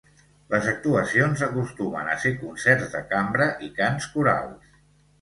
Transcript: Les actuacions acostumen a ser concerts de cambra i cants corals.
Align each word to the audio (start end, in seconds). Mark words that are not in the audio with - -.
Les 0.53 0.63
actuacions 0.71 1.43
acostumen 1.49 2.11
a 2.15 2.17
ser 2.25 2.33
concerts 2.41 2.91
de 2.97 3.05
cambra 3.15 3.51
i 3.69 3.73
cants 3.81 4.13
corals. 4.19 4.69